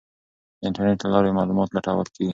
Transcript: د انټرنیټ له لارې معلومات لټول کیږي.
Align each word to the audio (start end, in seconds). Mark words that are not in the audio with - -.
د 0.59 0.61
انټرنیټ 0.67 0.99
له 1.03 1.09
لارې 1.13 1.35
معلومات 1.39 1.69
لټول 1.75 2.07
کیږي. 2.15 2.29